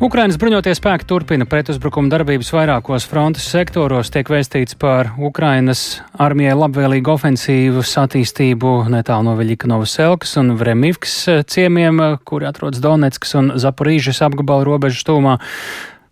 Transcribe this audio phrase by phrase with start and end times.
[0.00, 4.08] Ukrainas bruņotie spēki turpina pretuzbrukuma darbības vairākos frontes sektoros.
[4.08, 11.18] Tiek vēstīts par Ukrainas armijai labvēlīgu ofensīvas attīstību netālu no Veļikanovas Elkas un Vremivkas
[11.52, 15.36] ciemiem, kuri atrodas Donetskas un Zaporīžas apgabala robežu stūmā.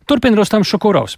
[0.05, 1.17] Turpina Rustams Šukurovs.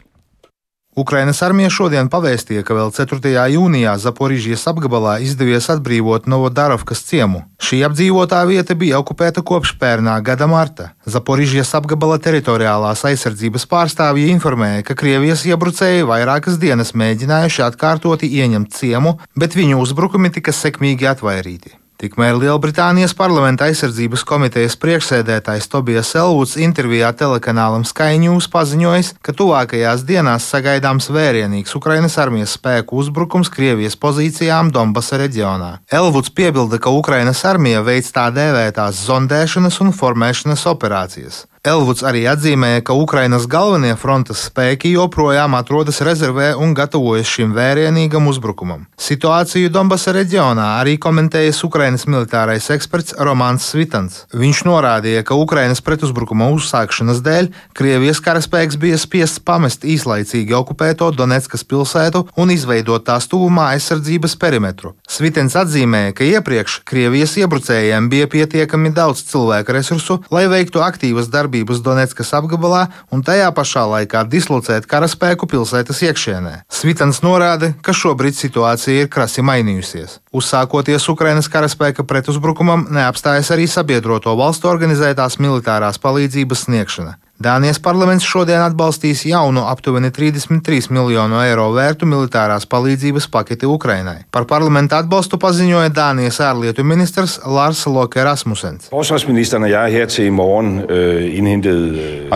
[0.98, 3.30] Ukrainas armija šodien pavēstīja, ka vēl 4.
[3.54, 7.44] jūnijā Zaporižijas apgabalā izdevies atbrīvot Novodarovkas ciemu.
[7.62, 10.88] Šī apdzīvotā vieta bija okupēta kopš pērnā gada marta.
[11.06, 19.14] Zaporižijas apgabala teritoriālās aizsardzības pārstāvji informēja, ka Krievijas iebrucēji vairākas dienas mēģinājuši atkārtoti ieņemt ciemu,
[19.38, 21.76] bet viņu uzbrukumi tika sekmīgi atvairīti.
[22.00, 30.06] Tikmēr Lielbritānijas parlamenta aizsardzības komitejas priekšsēdētājs Tobijas Elvuds intervijā telekanālam Sky News paziņojis, ka tuvākajās
[30.08, 35.74] dienās sagaidāms vērienīgs Ukrainas armijas spēku uzbrukums Krievijas pozīcijām Donbasa reģionā.
[35.92, 41.44] Elvuds piebilda, ka Ukrainas armija veic tā dēvētās zondēšanas un formēšanas operācijas.
[41.60, 48.30] Elvuds arī atzīmēja, ka Ukrainas galvenie frontes spēki joprojām atrodas rezervē un gatavojas šim vērienīgam
[48.30, 48.86] uzbrukumam.
[48.96, 54.22] Situāciju Donbasa reģionā arī komentējas Ukrainas militārais eksperts Romāns Svitans.
[54.32, 61.68] Viņš norādīja, ka Ukrainas pretuzbrukuma uzsākšanas dēļ Krievijas karaspēks bija spiests pamest īslaicīgi okupēto Donetskas
[61.68, 64.94] pilsētu un izveidot tās tuvumā aizsardzības perimetru.
[65.04, 71.49] Svitens atzīmēja, ka iepriekš Krievijas iebrucējiem bija pietiekami daudz cilvēku resursu, lai veiktu aktīvas darbības
[71.50, 76.64] darbības Donetskas apgabalā un tajā pašā laikā dislocēt karaspēku pilsētas iekšienē.
[76.70, 80.20] Svitans norāda, ka šobrīd situācija ir krasi mainījusies.
[80.32, 87.16] Uzsākoties Ukrainas karaspēka pretuzbrukumam, neapstājas arī sabiedroto valstu organizētās militārās palīdzības sniegšana.
[87.40, 94.26] Dānijas parlaments šodien atbalstīs jaunu aptuveni 33 miljonu eiro vērtu militārās palīdzības paketi Ukrainai.
[94.28, 98.90] Par parlamentu atbalstu paziņoja Dānijas ārlietu ministrs Lars Loke Rasmussens.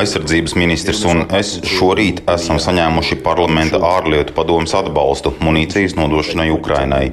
[0.01, 7.05] Aizsardzības ministrs un es šorīt esam saņēmuši parlamenta ārlietu padomus atbalstu munīcijas nodošanai Ukrainai.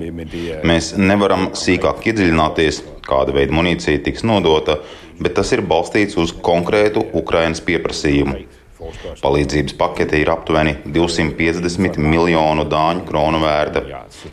[0.63, 4.79] Mēs nevaram sīkāk iedziļināties, kāda veida munīcija tiks nodota
[5.21, 8.41] bet tas ir balstīts uz konkrētu Ukrainas pieprasījumu.
[9.21, 13.83] Palīdzības pakete ir aptuveni 250 miljonu dāņu kronu vērta.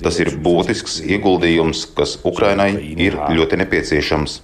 [0.00, 4.38] Tas ir būtisks ieguldījums, kas Ukrainai ir ļoti nepieciešams.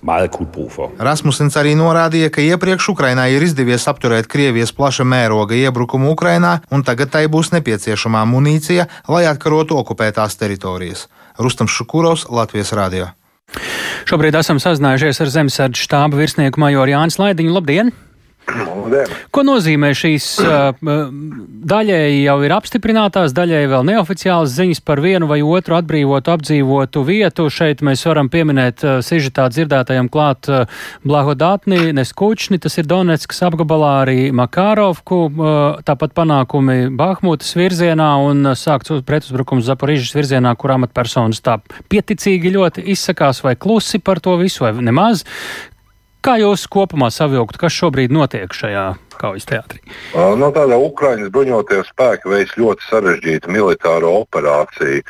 [1.09, 6.85] Rasmussens arī norādīja, ka iepriekš Ukrainai ir izdevies apturēt Krievijas plaša mēroga iebrukumu Ukrainā, un
[6.85, 11.09] tagad tai būs nepieciešamā munīcija, lai atkarotu okupētās teritorijas.
[11.41, 13.15] Rustam Šukurovs, Latvijas Rādio.
[14.09, 17.55] Šobrīd esam sazinājušies ar zemesardžu štāba virsnieku majoru Jānis Laidiņu.
[17.57, 17.93] Labdien!
[18.45, 20.27] Ko nozīmē šīs
[20.85, 27.49] daļēji jau ir apstiprinātās, daļēji vēl neoficiālas ziņas par vienu vai otru atbrīvotu, apdzīvotu vietu?
[27.53, 30.51] Šeit mēs varam pieminēt sižetā dzirdētajam klāt
[31.07, 35.23] Blahodātni, Neskučni, tas ir Donetskas apgabalā arī Makārovku,
[35.89, 43.41] tāpat panākumi Bahmutas virzienā un sākts pretuzbrukums Zaporižas virzienā, kur amatpersonas tā pieticīgi ļoti izsakās
[43.47, 45.25] vai klusi par to visu vai nemaz.
[46.25, 48.85] Kā jūs kopumā savilktu, kas šobrīd notiek šajā
[49.21, 49.83] kaujas teātrī?
[50.15, 55.03] No nu, tāda Ukraiņas bruņotie spēki veids ļoti sarežģītu militāro operāciju.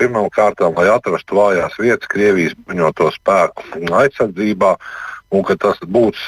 [0.00, 4.74] Pirmkārt, lai atrastu vājās vietas Krievijas bruņoto spēku aizsardzībā.
[5.30, 6.18] Un ka tas būs,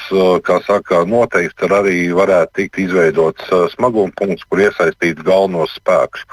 [0.47, 6.23] kā saka, noteikti tad arī varētu tikt izveidots smaguma punkts, kur iesaistīts galvenos spēkus.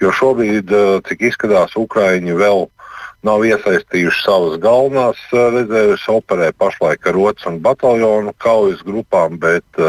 [0.00, 0.72] Jo šobrīd,
[1.10, 2.64] cik izskatās, Ukraiņi vēl
[3.26, 9.80] nav iesaistījuši savas galvenās rezerves, operē pašlaik ar otru un bataljonu kaujas grupām, bet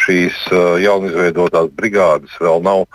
[0.00, 0.38] šīs
[0.82, 2.86] jaunizveidotās brigādes vēl nav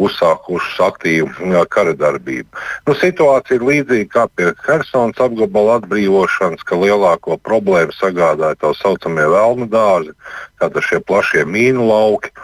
[0.00, 2.48] uzsākušas aktīvu kara darbību.
[2.86, 9.26] Nu, situācija ir līdzīga kā pie Helsinas apgabala atbrīvošanas, ka lielāko problēmu sagādāja tā saucamie
[9.30, 10.14] vēlnu dārzi,
[10.62, 12.34] tātad šie plašie mīnu lauki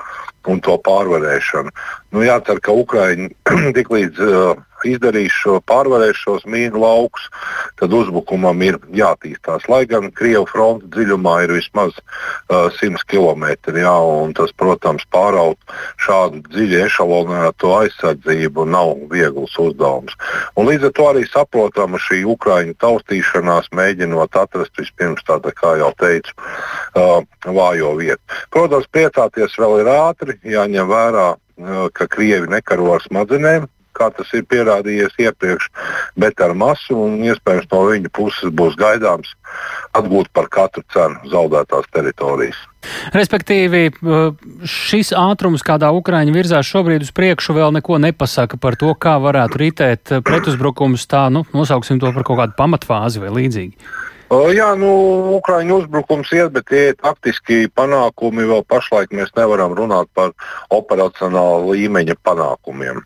[0.49, 1.75] un to pārvarēšanu.
[2.11, 3.31] Nu, jācer, ka Ukraiņi
[3.79, 7.27] tiklīdz uh, izdarīs šo, pārvarēs šos mīnu laukus,
[7.79, 9.67] tad uzbrukumam ir jātīstās.
[9.71, 13.47] Lai gan Krievijas fronte dziļumā ir vismaz uh, 100 km.
[13.77, 13.95] Jā,
[14.37, 20.17] tas, protams, pāraut šādu dziļu ešalonēto aizsardzību nav viegls uzdevums.
[20.59, 25.93] Un līdz ar to arī saprotama šī Ukraiņu taustīšanās, mēģinot atrast vispirms tādu, kā jau
[26.01, 28.43] teicu, uh, vājo vietu.
[28.51, 31.29] Protams, priecāties vēl ir ātri, jāņem vērā,
[31.93, 33.69] ka Krievi nekaro ar smadzenēm
[34.01, 35.69] kā tas ir pierādījies iepriekš,
[36.21, 39.33] bet ar masu un iespējams no viņa puses būs gaidāms
[39.99, 42.59] atgūt par katru cenu zaudētās teritorijas.
[43.13, 43.91] Respektīvi,
[44.65, 49.61] šis ātrums, kādā Ukraiņa virzās šobrīd uz priekšu, vēl neko nepasaka par to, kā varētu
[49.61, 53.91] ritēt pretuzbrukums, tā, nu, nosauksim to par kaut kādu pamatfāzi vai līdzīgi.
[54.31, 54.91] Jā, nu,
[55.41, 60.31] Ukraiņu uzbrukums iet, bet tie taktiski panākumi vēl pašlaik mēs nevaram runāt par
[60.71, 63.03] operacionāla līmeņa panākumiem.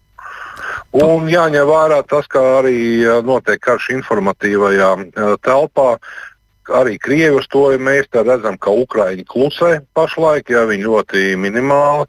[0.94, 2.76] Un jāņem vērā tas, ka arī
[3.24, 4.90] notiek karš informatīvajā
[5.46, 5.96] telpā.
[6.64, 12.06] Arī Krievi uz to mēs redzam, ka Ukrāņi klusē pašlaik, ja viņi ļoti minimāli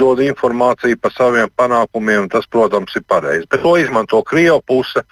[0.00, 2.28] dod informāciju par saviem panākumiem.
[2.32, 3.48] Tas, protams, ir pareizi.
[3.48, 5.04] Bet to izmanto Krievijas puse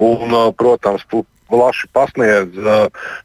[0.00, 1.04] un, protams,
[1.48, 2.56] plaši pasniedz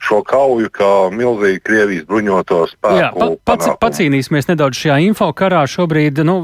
[0.04, 3.00] šo kauju kā milzīgu Krievijas bruņoto spēku.
[3.00, 5.62] Jā, pa, pats, pacīnīsimies nedaudz šajā info karā.
[5.70, 6.36] Šobrīd nu,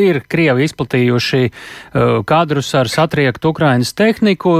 [0.00, 1.42] ir Krievi izplatījuši
[2.28, 4.52] kadrus ar satriektu Ukrainas tehniku.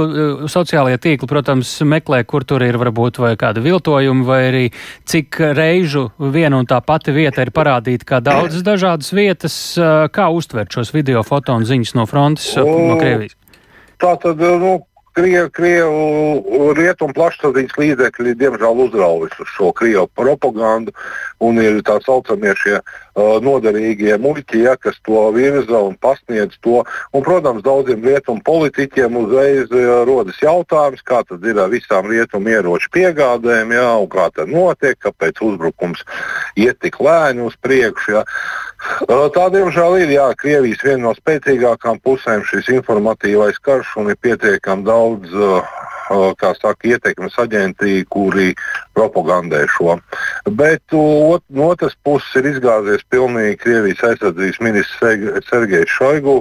[0.51, 4.65] Sociālajie tīkli, protams, meklē, kur tur ir varbūt vai kāda viltojuma, vai arī
[5.05, 9.55] cik reižu viena un tā pati vieta ir parādīta kā daudzas dažādas vietas.
[10.15, 13.37] Kā uztvert šos video, foto un ziņas no frontes no Krievijas?
[14.01, 14.77] Tā tad, nu,
[15.15, 20.91] Krievu, Krievu rietumu plašsaziņas līdzekļi diemžēl uzraujas uz šo Krievu propagandu
[21.39, 26.83] un ir tā saucamie šie uh, noderīgie muļķi, ja, kas to virza un pasniedz to.
[27.15, 32.51] Un, protams, daudziem rietumu politiķiem uzreiz uh, rodas jautājums, kā tad ir ar visām rietumu
[32.51, 36.03] ieroču piegādēm, ja, un kā tas notiek, kāpēc uzbrukums
[36.59, 38.19] iet tik lēni uz priekšu.
[38.19, 38.27] Ja.
[38.27, 38.64] Uh,
[39.35, 44.85] tā, diemžēl, ir jā, Krievijas viena no spēcīgākām pusēm šis informatīvais karš un ir pietiekami
[44.87, 45.35] daudz
[46.39, 48.53] kā saka, ietekmes aģenti, kuri
[48.93, 49.97] propagandē šo.
[50.45, 56.35] Bet ot, no otras puses ir izgāzies pilnīgi Krievijas aizsardzības ministrs Sergejs Šoigu,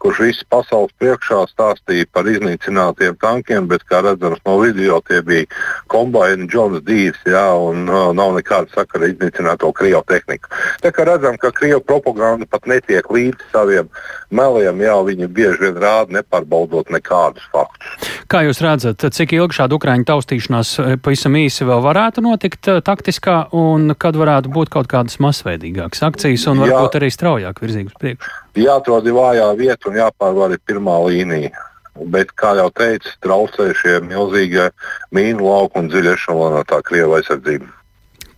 [0.00, 5.44] kurš visu pasaules priekšā stāstīja par iznīcinātiem tankiem, bet, kā redzams no video, tie bija
[5.92, 10.48] kombaini Džons Dīrs, jā, un uh, nav nekāda sakara ar iznīcināto Krievu tehniku.
[10.80, 13.92] Tā kā redzam, ka Krievu propaganda pat netiek līdz saviem
[14.32, 18.08] meliem, jā, viņi bieži vien rāda nepārbaudot nekādus faktus.
[18.30, 22.80] Kā jūs redzat, cik ilgi šāda Ukraiņu taustīšanās eh, pavisam īsi vēl varētu notikt eh,
[22.86, 27.00] taktiskā, un kad varētu būt kaut kādas masveidīgākas akcijas un varbūt Jā.
[27.00, 28.30] arī straujāk virzīt uz priekšu?
[28.60, 31.66] Jāatrod vājā vieta un jāpārvar ir pirmā līnija.
[32.00, 34.70] Bet, kā jau teicu, traucē šie milzīgie
[35.12, 37.68] mīnu lauku un dziļi ešalonētā Krievijas aizsardzība.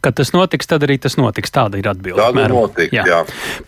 [0.03, 1.53] Kad tas notiks, tad arī tas notiks.
[1.55, 2.19] Tāda ir atbilde.
[2.19, 3.05] Tāda notiks, jā.
[3.07, 3.21] jā.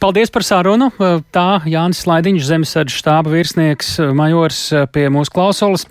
[0.02, 0.88] Paldies par sarunu.
[1.30, 5.86] Tā Jānis Slaidiņš, Zemesardzes štāba virsnieks, majors pie mūsu klausulas.